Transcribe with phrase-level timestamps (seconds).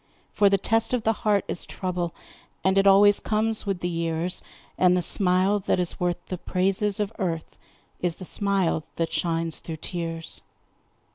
[0.33, 2.11] For the test of the heart is trouble,
[2.63, 4.41] And it always comes with the years,
[4.75, 7.55] And the smile that is worth the praises of earth
[7.99, 10.41] Is the smile that shines through tears.